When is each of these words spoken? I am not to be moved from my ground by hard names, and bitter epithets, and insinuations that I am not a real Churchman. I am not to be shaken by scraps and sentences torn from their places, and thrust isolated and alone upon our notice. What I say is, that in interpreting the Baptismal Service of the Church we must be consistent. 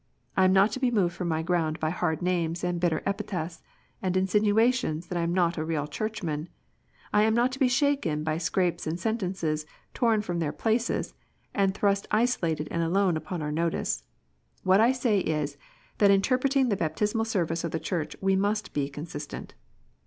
I 0.35 0.45
am 0.45 0.51
not 0.51 0.71
to 0.71 0.79
be 0.79 0.89
moved 0.89 1.13
from 1.13 1.27
my 1.27 1.43
ground 1.43 1.79
by 1.79 1.91
hard 1.91 2.23
names, 2.23 2.63
and 2.63 2.79
bitter 2.79 3.03
epithets, 3.05 3.61
and 4.01 4.17
insinuations 4.17 5.05
that 5.05 5.17
I 5.19 5.21
am 5.21 5.31
not 5.31 5.57
a 5.59 5.63
real 5.63 5.85
Churchman. 5.85 6.49
I 7.13 7.21
am 7.21 7.35
not 7.35 7.51
to 7.51 7.59
be 7.59 7.67
shaken 7.67 8.23
by 8.23 8.39
scraps 8.39 8.87
and 8.87 8.99
sentences 8.99 9.63
torn 9.93 10.23
from 10.23 10.39
their 10.39 10.51
places, 10.53 11.13
and 11.53 11.75
thrust 11.75 12.07
isolated 12.09 12.67
and 12.71 12.81
alone 12.81 13.15
upon 13.15 13.43
our 13.43 13.51
notice. 13.51 14.03
What 14.63 14.81
I 14.81 14.91
say 14.91 15.19
is, 15.19 15.55
that 15.99 16.09
in 16.09 16.15
interpreting 16.15 16.69
the 16.69 16.75
Baptismal 16.77 17.25
Service 17.25 17.63
of 17.63 17.69
the 17.69 17.79
Church 17.79 18.15
we 18.21 18.35
must 18.35 18.73
be 18.73 18.89
consistent. 18.89 19.53